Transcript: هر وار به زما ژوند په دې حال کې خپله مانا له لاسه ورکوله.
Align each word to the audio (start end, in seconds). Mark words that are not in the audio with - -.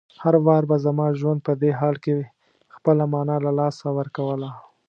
هر 0.23 0.35
وار 0.45 0.63
به 0.69 0.75
زما 0.85 1.05
ژوند 1.19 1.39
په 1.47 1.53
دې 1.61 1.71
حال 1.79 1.95
کې 2.03 2.15
خپله 2.75 3.03
مانا 3.13 3.37
له 3.45 3.51
لاسه 3.59 3.87
ورکوله. 3.97 4.49